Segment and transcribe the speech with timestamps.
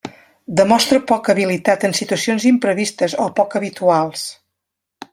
[0.59, 4.29] Demostra poca habilitat en situacions imprevistes o poc habituals.